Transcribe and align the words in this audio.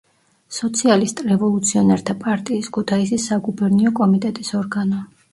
სოციალისტ-რევოლუციონერთა 0.59 2.15
პარტიის 2.23 2.69
ქუთაისის 2.77 3.27
საგუბერნიო 3.33 3.93
კომიტეტის 4.01 4.51
ორგანო. 4.61 5.03